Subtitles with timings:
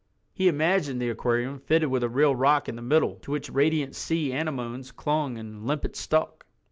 [0.33, 3.93] He imagined the aquarium fitted with a real rock in the middle, to which radiant
[3.93, 6.43] sea anemones clung and limpets stuck.